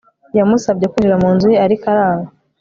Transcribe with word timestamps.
Yamusabye 0.37 0.85
kwinjira 0.91 1.21
mu 1.23 1.29
nzu 1.35 1.47
ye 1.53 1.57
ariko 1.65 1.83
aranga 1.93 2.29